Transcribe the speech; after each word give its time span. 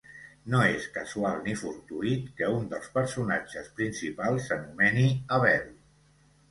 No 0.53 0.61
és 0.69 0.87
casual 0.95 1.37
ni 1.49 1.53
fortuït 1.59 2.33
que 2.41 2.49
un 2.55 2.65
dels 2.73 2.91
personatges 2.97 3.71
principals 3.81 4.51
s'anomeni 4.51 5.07
Abel. 5.41 5.75